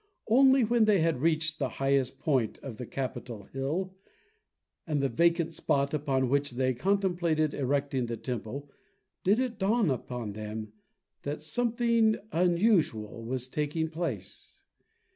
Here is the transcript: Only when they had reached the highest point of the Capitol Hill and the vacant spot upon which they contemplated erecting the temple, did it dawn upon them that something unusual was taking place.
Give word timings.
Only 0.27 0.63
when 0.63 0.85
they 0.85 1.01
had 1.01 1.21
reached 1.21 1.59
the 1.59 1.69
highest 1.77 2.17
point 2.17 2.57
of 2.63 2.77
the 2.77 2.87
Capitol 2.87 3.43
Hill 3.43 3.93
and 4.87 4.99
the 4.99 5.09
vacant 5.09 5.53
spot 5.53 5.93
upon 5.93 6.27
which 6.27 6.53
they 6.53 6.73
contemplated 6.73 7.53
erecting 7.53 8.07
the 8.07 8.17
temple, 8.17 8.71
did 9.23 9.37
it 9.37 9.59
dawn 9.59 9.91
upon 9.91 10.31
them 10.33 10.73
that 11.21 11.39
something 11.43 12.15
unusual 12.31 13.23
was 13.23 13.47
taking 13.47 13.89
place. 13.89 14.63